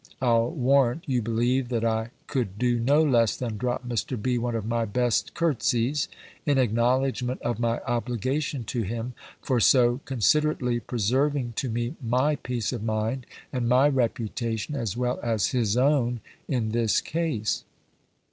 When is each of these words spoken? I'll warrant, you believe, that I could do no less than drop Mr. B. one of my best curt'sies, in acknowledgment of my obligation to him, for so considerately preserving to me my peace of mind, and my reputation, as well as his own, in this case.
I'll 0.19 0.49
warrant, 0.49 1.03
you 1.05 1.21
believe, 1.21 1.69
that 1.69 1.85
I 1.85 2.09
could 2.25 2.57
do 2.57 2.79
no 2.79 3.03
less 3.03 3.37
than 3.37 3.57
drop 3.57 3.87
Mr. 3.87 4.19
B. 4.19 4.35
one 4.39 4.55
of 4.55 4.65
my 4.65 4.83
best 4.83 5.35
curt'sies, 5.35 6.07
in 6.43 6.57
acknowledgment 6.57 7.39
of 7.43 7.59
my 7.59 7.79
obligation 7.81 8.63
to 8.63 8.81
him, 8.81 9.13
for 9.43 9.59
so 9.59 10.01
considerately 10.05 10.79
preserving 10.79 11.53
to 11.57 11.69
me 11.69 11.97
my 12.01 12.35
peace 12.37 12.73
of 12.73 12.81
mind, 12.81 13.27
and 13.53 13.69
my 13.69 13.87
reputation, 13.87 14.73
as 14.73 14.97
well 14.97 15.19
as 15.21 15.49
his 15.51 15.77
own, 15.77 16.21
in 16.47 16.69
this 16.71 16.99
case. 16.99 17.63